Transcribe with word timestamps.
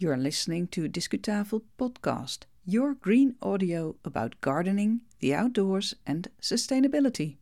You're 0.00 0.16
listening 0.16 0.68
to 0.68 0.88
Discutafel 0.88 1.62
Podcast, 1.76 2.44
your 2.64 2.94
green 2.94 3.34
audio 3.42 3.96
about 4.04 4.40
gardening, 4.40 5.00
the 5.18 5.34
outdoors, 5.34 5.92
and 6.06 6.28
sustainability. 6.40 7.38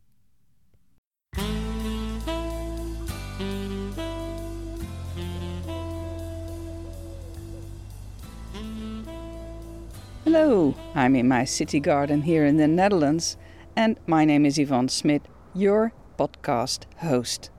Hello, 10.23 10.73
I'm 10.95 11.15
in 11.15 11.27
my 11.27 11.45
city 11.45 11.79
garden 11.79 12.23
here 12.23 12.43
in 12.43 12.57
the 12.57 12.67
Netherlands, 12.67 13.37
and 13.75 13.99
my 14.07 14.25
name 14.25 14.47
is 14.47 14.57
Yvonne 14.57 14.89
Smit, 14.89 15.21
your 15.53 15.93
podcast 16.17 16.85
host. 17.01 17.51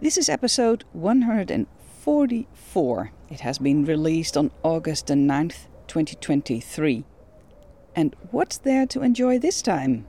This 0.00 0.16
is 0.16 0.30
episode 0.30 0.84
144. 2.10 3.12
It 3.30 3.38
has 3.38 3.60
been 3.60 3.84
released 3.84 4.36
on 4.36 4.50
August 4.64 5.06
the 5.06 5.14
9th, 5.14 5.68
2023. 5.86 7.04
And 7.94 8.16
what's 8.32 8.58
there 8.58 8.84
to 8.86 9.02
enjoy 9.02 9.38
this 9.38 9.62
time? 9.62 10.08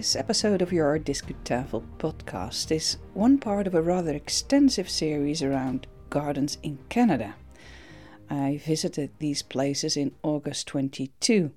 This 0.00 0.16
episode 0.16 0.62
of 0.62 0.72
your 0.72 0.98
Discutafel 0.98 1.84
podcast 1.98 2.74
is 2.74 2.96
one 3.12 3.36
part 3.36 3.66
of 3.66 3.74
a 3.74 3.82
rather 3.82 4.14
extensive 4.14 4.88
series 4.88 5.42
around 5.42 5.86
gardens 6.08 6.56
in 6.62 6.78
Canada. 6.88 7.34
I 8.30 8.62
visited 8.64 9.10
these 9.18 9.42
places 9.42 9.98
in 9.98 10.12
August 10.22 10.66
22. 10.68 11.50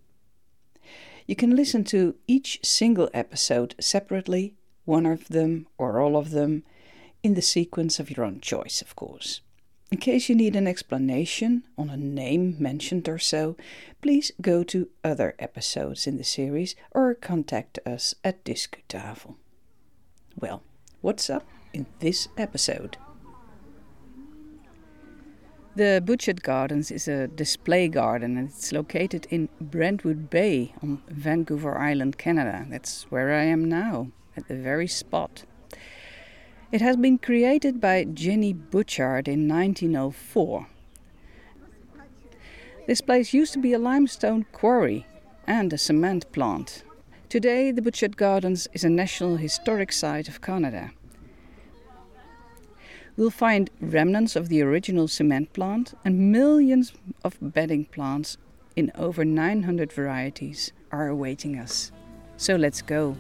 You 1.26 1.36
can 1.38 1.56
listen 1.56 1.86
to 1.86 2.16
each 2.28 2.60
single 2.64 3.10
episode 3.14 3.76
separately, 3.80 4.56
one 4.84 5.06
of 5.06 5.30
them 5.30 5.66
or 5.78 6.02
all 6.02 6.18
of 6.18 6.32
them, 6.32 6.66
in 7.24 7.36
the 7.36 7.42
sequence 7.42 7.98
of 7.98 8.12
your 8.12 8.26
own 8.26 8.42
choice, 8.42 8.82
of 8.82 8.94
course. 8.98 9.40
In 9.94 10.00
case 10.00 10.28
you 10.28 10.34
need 10.34 10.56
an 10.56 10.66
explanation 10.66 11.66
on 11.78 11.92
a 11.92 11.96
name 11.96 12.56
mentioned 12.58 13.08
or 13.08 13.20
so, 13.20 13.56
please 14.02 14.32
go 14.42 14.64
to 14.64 14.90
other 15.04 15.36
episodes 15.38 16.08
in 16.08 16.18
the 16.18 16.24
series 16.24 16.76
or 16.94 17.14
contact 17.14 17.78
us 17.86 18.16
at 18.24 18.44
Discutafel. 18.44 19.36
Well, 20.36 20.64
what's 21.02 21.30
up 21.30 21.46
in 21.74 21.86
this 22.00 22.28
episode? 22.40 22.98
The 25.76 26.02
Butchart 26.04 26.42
Gardens 26.42 26.90
is 26.90 27.08
a 27.08 27.28
display 27.28 27.88
garden 27.88 28.36
and 28.36 28.50
it's 28.50 28.72
located 28.72 29.28
in 29.30 29.48
Brentwood 29.62 30.28
Bay 30.32 30.74
on 30.82 31.04
Vancouver 31.08 31.78
Island, 31.78 32.18
Canada. 32.18 32.66
That's 32.68 33.04
where 33.12 33.32
I 33.32 33.44
am 33.44 33.70
now, 33.70 34.08
at 34.36 34.48
the 34.48 34.56
very 34.56 34.88
spot. 34.88 35.44
It 36.74 36.82
has 36.82 36.98
been 36.98 37.20
created 37.20 37.80
by 37.80 38.04
Jenny 38.04 38.52
Butchart 38.52 39.28
in 39.28 39.48
1904. 39.48 40.66
This 42.88 43.00
place 43.00 43.32
used 43.32 43.54
to 43.54 43.60
be 43.60 43.74
a 43.74 43.78
limestone 43.78 44.48
quarry 44.52 45.06
and 45.46 45.72
a 45.72 45.78
cement 45.78 46.32
plant. 46.32 46.84
Today, 47.30 47.70
the 47.70 47.84
Butchart 47.84 48.16
Gardens 48.16 48.68
is 48.74 48.84
a 48.84 48.90
National 48.90 49.38
Historic 49.38 49.92
Site 49.92 50.28
of 50.28 50.42
Canada. 50.42 50.90
We'll 53.18 53.30
find 53.30 53.70
remnants 53.80 54.36
of 54.36 54.50
the 54.50 54.64
original 54.64 55.08
cement 55.08 55.54
plant 55.54 55.94
and 56.04 56.32
millions 56.32 56.92
of 57.24 57.38
bedding 57.40 57.86
plants 57.86 58.38
in 58.76 58.92
over 58.96 59.24
900 59.24 59.94
varieties 59.94 60.74
are 60.92 61.08
awaiting 61.08 61.56
us. 61.56 61.92
So 62.36 62.56
let's 62.56 62.82
go. 62.82 63.16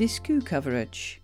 Discu 0.00 0.42
coverage. 0.42 1.20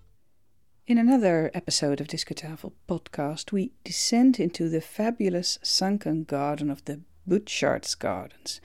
In 0.87 0.99
another 0.99 1.51
episode 1.55 1.99
of 1.99 2.09
Discutafel 2.09 2.73
podcast, 2.87 3.51
we 3.51 3.73
descend 3.85 4.39
into 4.39 4.69
the 4.69 4.83
fabulous 4.83 5.59
sunken 5.63 6.25
garden 6.25 6.71
of 6.71 6.85
the 6.85 7.01
Butchart's 7.27 7.95
Gardens. 7.95 8.61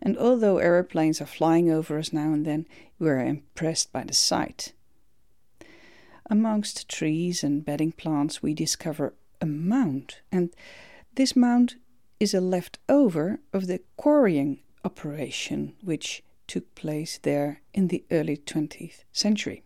And 0.00 0.16
although 0.16 0.56
aeroplanes 0.56 1.20
are 1.20 1.26
flying 1.26 1.70
over 1.70 1.98
us 1.98 2.10
now 2.10 2.32
and 2.32 2.46
then, 2.46 2.66
we 2.98 3.10
are 3.10 3.18
impressed 3.18 3.92
by 3.92 4.02
the 4.02 4.14
sight. 4.14 4.72
Amongst 6.30 6.88
trees 6.88 7.44
and 7.44 7.62
bedding 7.62 7.92
plants, 7.92 8.42
we 8.42 8.54
discover 8.54 9.12
a 9.42 9.46
mound, 9.46 10.20
and 10.32 10.54
this 11.16 11.36
mound 11.36 11.74
is 12.18 12.32
a 12.32 12.40
leftover 12.40 13.40
of 13.52 13.66
the 13.66 13.82
quarrying 13.98 14.60
operation 14.86 15.74
which 15.82 16.22
took 16.50 16.74
place 16.74 17.16
there 17.22 17.60
in 17.72 17.86
the 17.86 18.02
early 18.10 18.36
20th 18.36 19.04
century. 19.12 19.62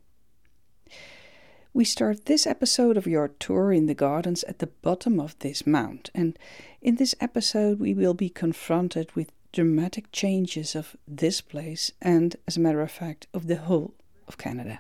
We 1.73 1.83
start 1.83 2.27
this 2.27 2.47
episode 2.47 2.99
of 2.99 3.07
your 3.07 3.29
tour 3.29 3.73
in 3.73 3.87
the 3.87 3.95
gardens 3.95 4.45
at 4.45 4.59
the 4.59 4.67
bottom 4.67 5.19
of 5.19 5.35
this 5.39 5.67
mount, 5.67 6.11
and 6.15 6.39
in 6.83 6.97
this 6.97 7.15
episode, 7.23 7.81
we 7.81 7.95
will 7.95 8.13
be 8.13 8.29
confronted 8.29 9.11
with 9.17 9.33
dramatic 9.51 10.13
changes 10.13 10.77
of 10.77 10.95
this 11.09 11.41
place 11.41 11.91
and, 12.03 12.37
as 12.47 12.59
a 12.59 12.61
matter 12.61 12.83
of 12.83 12.91
fact, 12.91 13.29
of 13.33 13.47
the 13.47 13.57
whole 13.57 13.95
of 14.29 14.37
Canada. 14.37 14.79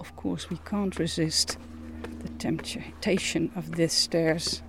Of 0.00 0.16
course, 0.16 0.50
we 0.50 0.58
can't 0.64 0.98
resist 0.98 1.58
the 2.24 2.28
temptation 2.30 3.52
of 3.54 3.76
this 3.76 3.92
stairs 3.92 4.62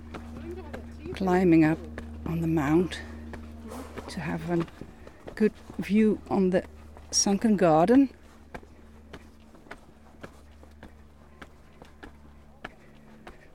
climbing 1.12 1.64
up 1.64 1.80
on 2.24 2.40
the 2.40 2.46
mount 2.46 3.00
to 4.08 4.20
have 4.20 4.50
a 4.50 4.66
good 5.34 5.52
view 5.78 6.20
on 6.30 6.50
the 6.50 6.62
sunken 7.10 7.56
garden. 7.56 8.10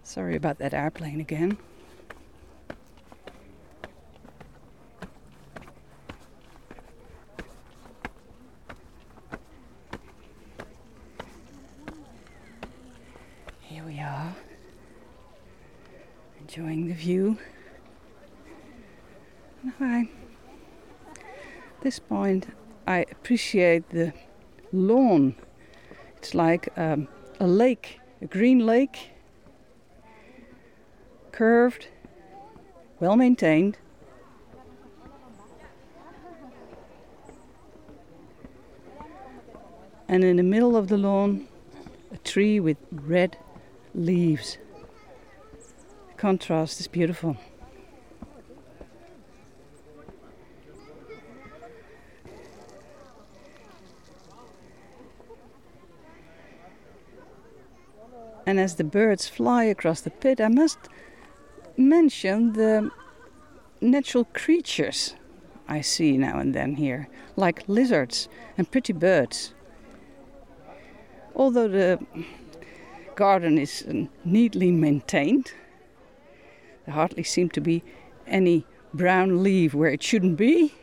Sorry 0.03 0.35
about 0.35 0.57
that 0.59 0.73
airplane 0.73 1.19
again. 1.21 1.57
Here 13.61 13.83
we 13.85 13.99
are, 13.99 14.35
enjoying 16.41 16.87
the 16.87 16.93
view. 16.93 17.37
Hi 19.79 20.09
this 21.81 21.99
point, 21.99 22.47
I 22.87 23.05
appreciate 23.11 23.89
the 23.89 24.13
lawn. 24.71 25.35
It's 26.17 26.33
like 26.33 26.69
um, 26.77 27.07
a 27.39 27.47
lake, 27.47 27.99
a 28.21 28.27
green 28.27 28.65
lake, 28.65 29.11
curved, 31.31 31.87
well 32.99 33.15
maintained. 33.15 33.77
And 40.07 40.23
in 40.23 40.37
the 40.37 40.43
middle 40.43 40.75
of 40.75 40.87
the 40.87 40.97
lawn, 40.97 41.47
a 42.11 42.17
tree 42.17 42.59
with 42.59 42.77
red 42.91 43.37
leaves. 43.95 44.57
The 46.09 46.13
contrast 46.17 46.79
is 46.79 46.87
beautiful. 46.87 47.37
As 58.61 58.75
the 58.75 58.83
birds 58.83 59.27
fly 59.27 59.65
across 59.65 60.01
the 60.01 60.11
pit, 60.11 60.39
I 60.39 60.47
must 60.47 60.77
mention 61.75 62.53
the 62.53 62.91
natural 63.81 64.25
creatures 64.25 65.15
I 65.67 65.81
see 65.81 66.17
now 66.17 66.37
and 66.39 66.53
then 66.53 66.75
here, 66.75 67.09
like 67.35 67.63
lizards 67.67 68.29
and 68.57 68.69
pretty 68.69 68.93
birds. 68.93 69.53
Although 71.35 71.69
the 71.69 72.05
garden 73.15 73.57
is 73.57 73.85
neatly 74.23 74.71
maintained, 74.71 75.53
there 76.85 76.93
hardly 76.93 77.23
seem 77.23 77.49
to 77.49 77.61
be 77.61 77.83
any 78.27 78.65
brown 78.93 79.41
leaf 79.43 79.73
where 79.73 79.89
it 79.89 80.03
shouldn't 80.03 80.37
be. 80.37 80.73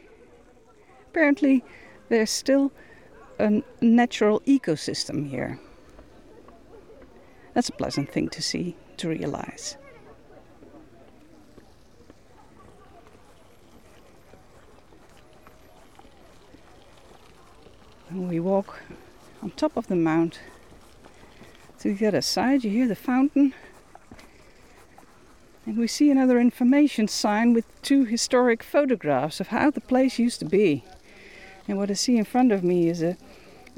Apparently, 1.08 1.64
there's 2.08 2.30
still 2.30 2.72
a 3.38 3.62
natural 3.80 4.40
ecosystem 4.40 5.28
here. 5.28 5.60
That's 7.58 7.70
a 7.70 7.72
pleasant 7.72 8.08
thing 8.12 8.28
to 8.28 8.40
see, 8.40 8.76
to 8.98 9.08
realize. 9.08 9.76
And 18.10 18.28
we 18.28 18.38
walk 18.38 18.80
on 19.42 19.50
top 19.50 19.76
of 19.76 19.88
the 19.88 19.96
mount 19.96 20.38
to 21.80 21.92
the 21.92 22.06
other 22.06 22.20
side. 22.20 22.62
You 22.62 22.70
hear 22.70 22.86
the 22.86 22.94
fountain. 22.94 23.52
And 25.66 25.76
we 25.78 25.88
see 25.88 26.12
another 26.12 26.38
information 26.38 27.08
sign 27.08 27.54
with 27.54 27.64
two 27.82 28.04
historic 28.04 28.62
photographs 28.62 29.40
of 29.40 29.48
how 29.48 29.72
the 29.72 29.80
place 29.80 30.16
used 30.20 30.38
to 30.38 30.44
be. 30.44 30.84
And 31.66 31.76
what 31.76 31.90
I 31.90 31.94
see 31.94 32.18
in 32.18 32.24
front 32.24 32.52
of 32.52 32.62
me 32.62 32.88
is 32.88 33.02
a, 33.02 33.16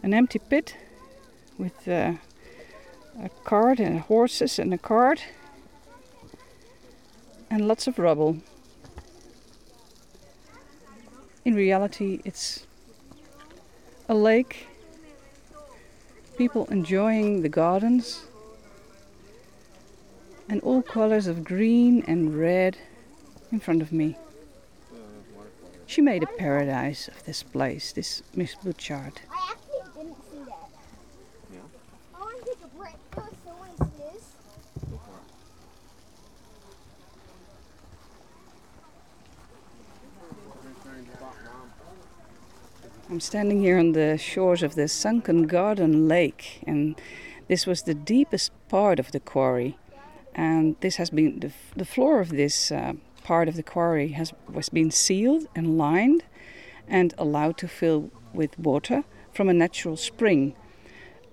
an 0.02 0.12
empty 0.12 0.38
pit 0.38 0.76
with 1.56 1.88
uh, 1.88 2.16
a 3.22 3.28
cart 3.44 3.78
and 3.78 4.00
horses 4.00 4.58
and 4.58 4.72
a 4.72 4.78
cart 4.78 5.22
and 7.50 7.67
lots 7.67 7.87
of 7.87 7.99
rubble. 7.99 8.38
In 11.44 11.55
reality, 11.55 12.20
it's 12.25 12.67
a 14.08 14.14
lake, 14.14 14.69
people 16.37 16.67
enjoying 16.67 17.43
the 17.43 17.49
gardens, 17.49 18.22
and 20.49 20.61
all 20.62 20.82
colors 20.82 21.26
of 21.26 21.44
green 21.44 22.05
and 22.06 22.38
red 22.38 22.76
in 23.52 23.61
front 23.61 23.82
of 23.82 23.93
me. 23.93 24.16
She 25.87 26.00
made 26.00 26.23
a 26.23 26.26
paradise 26.26 27.08
of 27.08 27.25
this 27.25 27.43
place, 27.43 27.93
this 27.93 28.23
Miss 28.34 28.55
Butchart. 28.55 29.16
I'm 43.10 43.18
standing 43.18 43.60
here 43.60 43.76
on 43.76 43.90
the 43.90 44.16
shores 44.16 44.62
of 44.62 44.76
the 44.76 44.86
sunken 44.86 45.48
garden 45.48 46.06
lake, 46.06 46.62
and 46.64 46.94
this 47.48 47.66
was 47.66 47.82
the 47.82 47.94
deepest 47.94 48.52
part 48.68 49.00
of 49.00 49.10
the 49.10 49.18
quarry. 49.18 49.76
And 50.32 50.76
this 50.78 50.94
has 50.94 51.10
been 51.10 51.40
the, 51.40 51.50
the 51.74 51.84
floor 51.84 52.20
of 52.20 52.28
this 52.28 52.70
uh, 52.70 52.92
part 53.24 53.48
of 53.48 53.56
the 53.56 53.64
quarry 53.64 54.10
has 54.12 54.32
was 54.48 54.68
been 54.68 54.92
sealed 54.92 55.48
and 55.56 55.76
lined, 55.76 56.22
and 56.86 57.12
allowed 57.18 57.58
to 57.58 57.66
fill 57.66 58.12
with 58.32 58.56
water 58.56 59.02
from 59.32 59.48
a 59.48 59.54
natural 59.54 59.96
spring, 59.96 60.54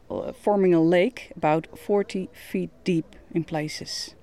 uh, 0.09 0.31
forming 0.31 0.73
a 0.73 0.81
lake 0.81 1.31
about 1.35 1.68
40 1.77 2.30
feet 2.33 2.71
deep 2.85 3.15
in 3.30 3.44
places. 3.44 4.15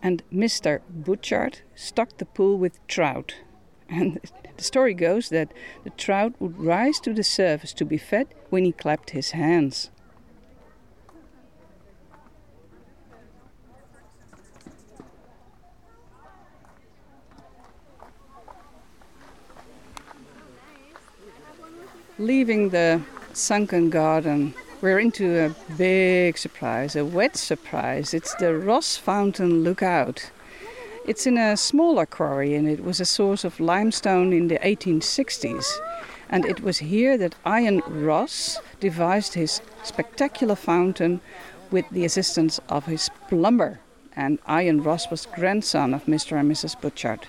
And 0.00 0.22
Mr. 0.32 0.80
Butchart 0.90 1.60
stocked 1.74 2.16
the 2.16 2.24
pool 2.24 2.56
with 2.56 2.86
trout 2.86 3.34
and 3.90 4.20
the 4.58 4.64
story 4.64 4.94
goes 4.94 5.28
that 5.28 5.52
the 5.84 5.90
trout 5.90 6.34
would 6.38 6.58
rise 6.58 7.00
to 7.00 7.12
the 7.12 7.22
surface 7.22 7.72
to 7.74 7.84
be 7.84 7.98
fed 7.98 8.28
when 8.50 8.64
he 8.64 8.72
clapped 8.72 9.10
his 9.10 9.32
hands. 9.32 9.90
Leaving 22.18 22.70
the 22.70 23.02
sunken 23.34 23.90
garden, 23.90 24.54
we're 24.80 24.98
into 24.98 25.38
a 25.38 25.74
big 25.76 26.38
surprise, 26.38 26.96
a 26.96 27.04
wet 27.04 27.36
surprise. 27.36 28.14
It's 28.14 28.34
the 28.36 28.56
Ross 28.56 28.96
Fountain 28.96 29.62
Lookout. 29.62 30.30
It's 31.06 31.24
in 31.24 31.38
a 31.38 31.56
smaller 31.56 32.04
quarry 32.04 32.56
and 32.56 32.68
it 32.68 32.82
was 32.82 32.98
a 32.98 33.04
source 33.04 33.44
of 33.44 33.60
limestone 33.60 34.32
in 34.32 34.48
the 34.48 34.58
1860s. 34.58 35.64
And 36.28 36.44
it 36.44 36.60
was 36.62 36.78
here 36.78 37.16
that 37.16 37.36
Ian 37.46 37.80
Ross 37.86 38.58
devised 38.80 39.34
his 39.34 39.60
spectacular 39.84 40.56
fountain 40.56 41.20
with 41.70 41.88
the 41.92 42.04
assistance 42.04 42.58
of 42.68 42.86
his 42.86 43.08
plumber. 43.28 43.78
And 44.16 44.40
Ian 44.50 44.82
Ross 44.82 45.08
was 45.08 45.26
grandson 45.26 45.94
of 45.94 46.06
Mr. 46.06 46.40
and 46.40 46.50
Mrs. 46.50 46.74
Butchart. 46.80 47.26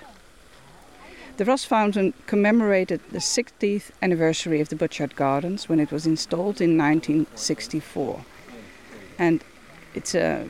The 1.36 1.44
Ross 1.44 1.64
Fountain 1.64 2.14
commemorated 2.26 3.00
the 3.12 3.18
60th 3.18 3.92
anniversary 4.02 4.60
of 4.60 4.70
the 4.70 4.76
Butchart 4.76 5.14
Gardens 5.14 5.68
when 5.68 5.78
it 5.78 5.92
was 5.92 6.04
installed 6.04 6.60
in 6.60 6.76
1964. 6.76 8.24
And 9.20 9.44
it's 9.94 10.16
a, 10.16 10.48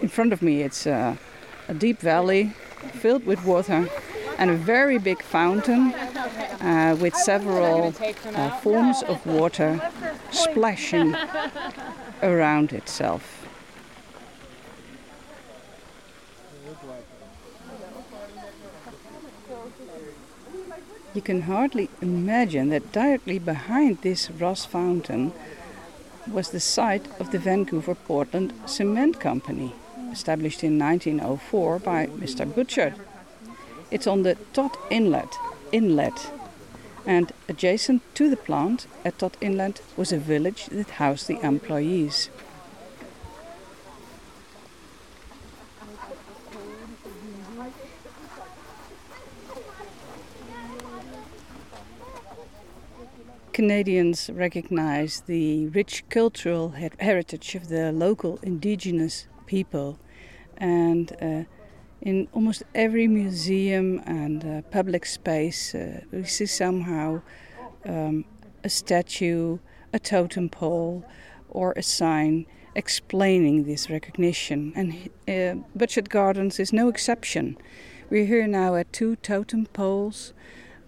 in 0.00 0.08
front 0.08 0.32
of 0.32 0.40
me, 0.40 0.62
it's 0.62 0.86
a, 0.86 1.18
a 1.68 1.74
deep 1.74 2.00
valley 2.00 2.52
filled 2.92 3.24
with 3.26 3.44
water 3.44 3.88
and 4.38 4.50
a 4.50 4.54
very 4.54 4.98
big 4.98 5.22
fountain 5.22 5.94
uh, 6.60 6.96
with 7.00 7.14
several 7.14 7.94
uh, 8.34 8.50
forms 8.60 9.02
of 9.04 9.24
water 9.26 9.80
splashing 10.30 11.14
around 12.22 12.72
itself. 12.72 13.38
You 21.14 21.20
can 21.20 21.42
hardly 21.42 21.90
imagine 22.00 22.70
that 22.70 22.90
directly 22.90 23.38
behind 23.38 23.98
this 24.00 24.30
Ross 24.30 24.64
fountain 24.64 25.32
was 26.26 26.50
the 26.50 26.60
site 26.60 27.06
of 27.20 27.32
the 27.32 27.38
Vancouver 27.38 27.94
Portland 27.94 28.54
Cement 28.64 29.20
Company 29.20 29.74
established 30.12 30.62
in 30.62 30.78
1904 30.78 31.78
by 31.78 32.06
Mr. 32.06 32.46
Butchart. 32.46 32.94
It's 33.90 34.06
on 34.06 34.22
the 34.22 34.36
Todd 34.52 34.76
Inlet, 34.90 35.34
inlet, 35.72 36.30
and 37.06 37.32
adjacent 37.48 38.02
to 38.14 38.30
the 38.30 38.36
plant 38.36 38.86
at 39.04 39.18
Todd 39.18 39.36
Inlet 39.40 39.82
was 39.96 40.12
a 40.12 40.18
village 40.18 40.66
that 40.66 40.90
housed 40.90 41.26
the 41.26 41.40
employees. 41.40 42.30
Canadians 53.52 54.30
recognize 54.30 55.20
the 55.26 55.66
rich 55.68 56.04
cultural 56.08 56.70
heritage 57.00 57.54
of 57.54 57.68
the 57.68 57.92
local 57.92 58.38
indigenous 58.42 59.26
people. 59.56 59.98
And 60.56 61.06
uh, 61.20 61.44
in 62.00 62.16
almost 62.32 62.62
every 62.74 63.06
museum 63.06 64.00
and 64.06 64.38
uh, 64.44 64.62
public 64.78 65.04
space, 65.04 65.74
uh, 65.74 66.00
we 66.10 66.24
see 66.24 66.46
somehow 66.46 67.20
um, 67.84 68.24
a 68.64 68.68
statue, 68.68 69.58
a 69.92 69.98
totem 69.98 70.48
pole, 70.48 71.04
or 71.50 71.72
a 71.72 71.82
sign 71.82 72.46
explaining 72.74 73.64
this 73.64 73.90
recognition. 73.90 74.72
And 74.78 74.88
uh, 75.28 75.54
Butchart 75.78 76.08
Gardens 76.08 76.58
is 76.58 76.72
no 76.72 76.88
exception. 76.88 77.44
We're 78.10 78.30
here 78.34 78.46
now 78.46 78.74
at 78.80 78.92
two 78.92 79.16
totem 79.16 79.66
poles, 79.66 80.32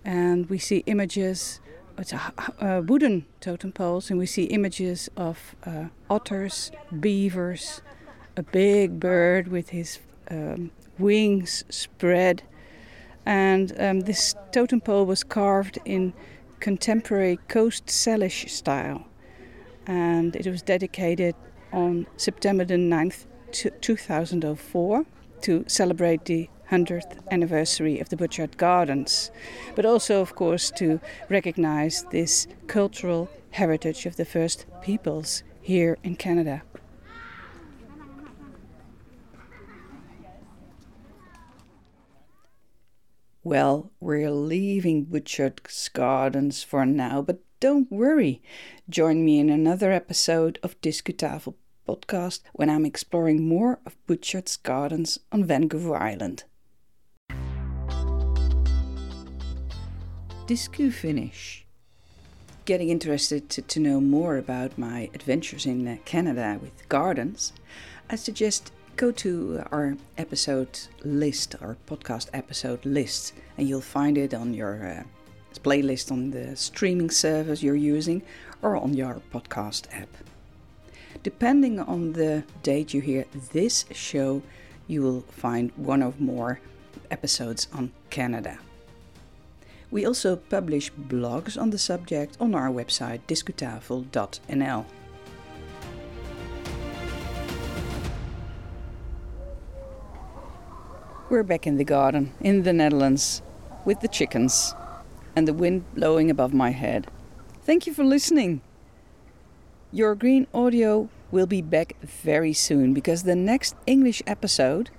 and 0.05 0.49
we 0.49 0.59
see 0.59 0.83
images 0.87 1.61
it's 1.97 2.13
a, 2.13 2.83
wooden 2.91 3.25
totem 3.41 3.73
poles, 3.73 4.11
and 4.11 4.19
we 4.19 4.27
see 4.27 4.45
images 4.59 5.09
of 5.17 5.55
uh, 5.65 5.87
otters, 6.11 6.73
beavers, 7.01 7.83
a 8.37 8.43
big 8.43 8.99
bird 9.01 9.49
with 9.49 9.71
his 9.71 9.99
um, 10.31 10.71
wings 10.99 11.65
spread. 11.69 12.43
And 13.27 13.73
um, 13.79 14.01
this 14.01 14.35
totem 14.53 14.81
pole 14.81 15.07
was 15.07 15.25
carved 15.25 15.79
in 15.85 16.13
contemporary 16.61 17.39
Coast 17.49 17.87
Salish 17.87 18.49
style. 18.51 19.07
And 19.87 20.35
it 20.37 20.47
was 20.47 20.63
dedicated 20.63 21.35
on 21.73 22.07
September 22.17 22.65
the 22.65 22.75
9th, 22.75 23.27
2004, 23.53 25.05
to 25.43 25.65
celebrate 25.67 26.25
the 26.25 26.49
100th 26.71 27.19
anniversary 27.31 28.01
of 28.01 28.09
the 28.09 28.17
Butchart 28.17 28.57
Gardens, 28.57 29.31
but 29.75 29.85
also, 29.85 30.21
of 30.21 30.35
course, 30.35 30.71
to 30.73 31.01
recognize 31.29 32.05
this 32.11 32.47
cultural 32.67 33.29
heritage 33.51 34.07
of 34.07 34.17
the 34.17 34.25
first 34.25 34.67
peoples 34.81 35.43
here 35.61 35.99
in 36.03 36.17
Canada. 36.17 36.63
Well, 43.47 43.93
we're 44.01 44.31
leaving 44.31 45.05
Butchart's 45.05 45.91
Gardens 45.91 46.63
for 46.63 46.87
now, 46.87 47.21
but 47.21 47.41
don't 47.61 47.93
worry. 47.93 48.43
Join 48.89 49.23
me 49.23 49.39
in 49.39 49.51
another 49.51 49.93
episode 49.93 50.59
of 50.63 50.81
Discutafel 50.81 51.53
podcast 51.87 52.41
when 52.55 52.71
I'm 52.71 52.87
exploring 52.87 53.47
more 53.47 53.81
of 53.85 53.99
Butchart's 54.07 54.57
Gardens 54.57 55.19
on 55.31 55.45
Vancouver 55.45 55.95
Island. 55.95 56.45
Discu 60.47 60.91
finish. 60.91 61.67
getting 62.65 62.89
interested 62.89 63.51
to, 63.51 63.61
to 63.61 63.79
know 63.79 64.01
more 64.01 64.39
about 64.39 64.79
my 64.79 65.11
adventures 65.13 65.67
in 65.67 65.87
uh, 65.87 65.99
Canada 66.07 66.59
with 66.63 66.89
gardens, 66.89 67.53
I 68.09 68.17
suggest 68.17 68.73
go 68.97 69.11
to 69.11 69.63
our 69.73 69.97
episode 70.19 70.79
list, 71.03 71.57
our 71.61 71.77
podcast 71.87 72.29
episode 72.33 72.85
list, 72.85 73.33
and 73.59 73.69
you'll 73.69 73.81
find 73.81 74.17
it 74.17 74.33
on 74.33 74.55
your 74.55 74.87
uh, 74.87 75.03
playlist 75.61 76.13
on 76.13 76.31
the 76.31 76.57
streaming 76.57 77.11
service 77.11 77.63
you're 77.63 77.75
using 77.75 78.23
or 78.63 78.77
on 78.77 78.95
your 78.95 79.21
podcast 79.33 79.87
app. 79.93 80.09
Depending 81.23 81.81
on 81.81 82.13
the 82.13 82.45
date 82.63 82.93
you 82.93 83.01
hear 83.01 83.25
this 83.53 83.85
show, 83.93 84.43
you 84.87 85.03
will 85.03 85.23
find 85.23 85.73
one 85.77 86.03
or 86.03 86.13
more 86.19 86.61
episodes 87.11 87.67
on 87.73 87.91
Canada. 88.11 88.59
We 89.91 90.05
also 90.05 90.37
publish 90.37 90.93
blogs 90.93 91.61
on 91.61 91.71
the 91.71 91.79
subject 91.79 92.37
on 92.41 92.55
our 92.55 92.69
website 92.69 93.21
discutafel.nl. 93.29 94.85
We're 101.35 101.43
back 101.43 101.67
in 101.67 101.79
the 101.79 101.85
garden 101.85 102.33
in 102.41 102.63
the 102.63 102.73
Netherlands 102.73 103.43
with 103.85 103.99
the 104.03 104.07
chickens 104.07 104.73
and 105.35 105.49
the 105.49 105.53
wind 105.53 105.83
blowing 105.93 106.31
above 106.31 106.55
my 106.55 106.71
head. 106.71 107.09
Thank 107.65 107.89
you 107.89 107.93
for 107.93 108.05
listening. 108.05 108.61
Your 109.91 110.15
green 110.15 110.47
audio 110.55 111.09
will 111.33 111.49
be 111.49 111.61
back 111.61 111.97
very 112.03 112.53
soon 112.53 112.95
because 112.95 113.25
the 113.25 113.35
next 113.35 113.75
English 113.85 114.23
episode 114.29 114.91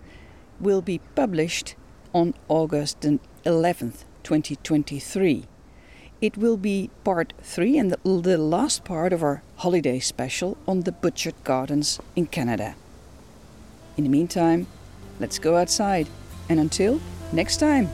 will 0.59 0.81
be 0.81 0.99
published 1.15 1.75
on 2.13 2.33
August 2.49 2.99
11th, 2.99 4.03
2023. 4.23 5.45
It 6.19 6.35
will 6.35 6.57
be 6.57 6.89
part 7.05 7.31
3 7.43 7.77
and 7.77 7.91
the, 7.93 8.21
the 8.21 8.37
last 8.37 8.83
part 8.83 9.13
of 9.13 9.23
our 9.23 9.41
holiday 9.55 9.99
special 9.99 10.57
on 10.67 10.81
the 10.81 10.91
Butchart 10.91 11.41
gardens 11.45 12.01
in 12.13 12.25
Canada. 12.25 12.75
In 13.95 14.03
the 14.03 14.09
meantime, 14.09 14.67
let's 15.17 15.39
go 15.39 15.55
outside 15.55 16.09
and 16.49 16.59
until 16.59 16.99
next 17.31 17.57
time. 17.57 17.89